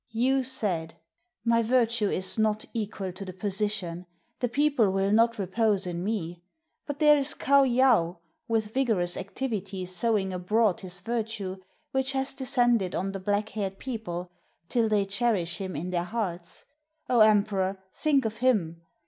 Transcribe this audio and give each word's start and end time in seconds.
Yu 0.09 0.41
said, 0.41 0.95
"My 1.45 1.61
virtue 1.61 2.09
is 2.09 2.39
not 2.39 2.65
equal 2.73 3.11
to 3.11 3.23
the 3.23 3.33
position; 3.33 4.07
the 4.39 4.49
people 4.49 4.89
will 4.89 5.11
not 5.11 5.37
repose 5.37 5.85
in 5.85 6.03
me. 6.03 6.41
But 6.87 6.97
there 6.97 7.15
is 7.15 7.35
Kaou 7.35 7.65
yaou, 7.71 8.17
with 8.47 8.73
vigorous 8.73 9.15
activity 9.15 9.85
sowing 9.85 10.33
abroad 10.33 10.81
his 10.81 11.01
virtue, 11.01 11.57
which 11.91 12.13
has 12.13 12.33
descended 12.33 12.95
on 12.95 13.11
the 13.11 13.19
black 13.19 13.49
haired 13.49 13.77
people, 13.77 14.31
till 14.69 14.89
they 14.89 15.05
cherish 15.05 15.59
him 15.59 15.75
in 15.75 15.91
their 15.91 16.05
hearts. 16.05 16.65
O 17.07 17.19
emperor, 17.19 17.77
think 17.93 18.25
of 18.25 18.37
him 18.37 18.81